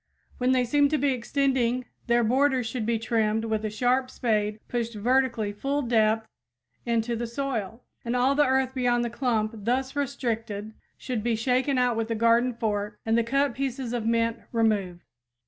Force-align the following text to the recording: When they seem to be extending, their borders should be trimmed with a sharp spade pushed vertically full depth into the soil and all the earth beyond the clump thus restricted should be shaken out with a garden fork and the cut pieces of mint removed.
When 0.39 0.51
they 0.51 0.65
seem 0.65 0.89
to 0.89 0.97
be 0.97 1.11
extending, 1.13 1.85
their 2.07 2.23
borders 2.23 2.65
should 2.65 2.87
be 2.87 2.97
trimmed 2.97 3.45
with 3.45 3.63
a 3.63 3.69
sharp 3.69 4.09
spade 4.09 4.59
pushed 4.67 4.95
vertically 4.95 5.53
full 5.53 5.83
depth 5.83 6.27
into 6.87 7.15
the 7.15 7.27
soil 7.27 7.83
and 8.03 8.15
all 8.15 8.33
the 8.33 8.43
earth 8.47 8.73
beyond 8.73 9.05
the 9.05 9.11
clump 9.11 9.51
thus 9.53 9.95
restricted 9.95 10.73
should 10.97 11.21
be 11.21 11.35
shaken 11.35 11.77
out 11.77 11.95
with 11.95 12.09
a 12.09 12.15
garden 12.15 12.55
fork 12.55 12.99
and 13.05 13.15
the 13.15 13.23
cut 13.23 13.53
pieces 13.53 13.93
of 13.93 14.07
mint 14.07 14.39
removed. 14.51 15.03